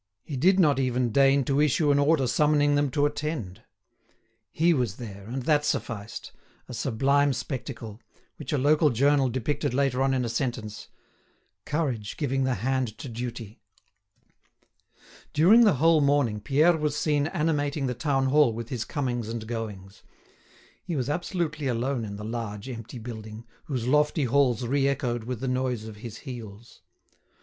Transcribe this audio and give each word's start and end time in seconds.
He 0.23 0.35
did 0.35 0.59
not 0.59 0.79
even 0.79 1.11
deign 1.11 1.43
to 1.43 1.61
issue 1.61 1.91
an 1.91 1.99
order 1.99 2.25
summoning 2.25 2.73
them 2.73 2.89
to 2.89 3.05
attend. 3.05 3.61
He 4.51 4.73
was 4.73 4.95
there, 4.95 5.25
and 5.27 5.43
that 5.43 5.63
sufficed, 5.63 6.31
a 6.67 6.73
sublime 6.73 7.33
spectacle, 7.33 7.99
which 8.37 8.51
a 8.51 8.57
local 8.57 8.89
journal 8.89 9.29
depicted 9.29 9.75
later 9.75 10.01
on 10.01 10.15
in 10.15 10.25
a 10.25 10.27
sentence: 10.27 10.87
"Courage 11.65 12.17
giving 12.17 12.45
the 12.45 12.55
hand 12.55 12.97
to 12.97 13.07
duty." 13.07 13.61
During 15.33 15.65
the 15.65 15.75
whole 15.75 16.01
morning 16.01 16.41
Pierre 16.41 16.77
was 16.77 16.95
seen 16.97 17.27
animating 17.27 17.85
the 17.85 17.93
town 17.93 18.25
hall 18.29 18.53
with 18.53 18.69
his 18.69 18.85
goings 18.85 19.29
and 19.29 19.47
comings. 19.47 20.01
He 20.83 20.95
was 20.95 21.11
absolutely 21.11 21.67
alone 21.67 22.05
in 22.05 22.15
the 22.15 22.23
large, 22.25 22.67
empty 22.67 22.97
building, 22.97 23.45
whose 23.65 23.85
lofty 23.87 24.23
halls 24.23 24.63
reechoed 24.63 25.25
with 25.25 25.41
the 25.41 25.47
noise 25.47 25.83
of 25.85 25.97
his 25.97 26.17
heels. 26.25 26.81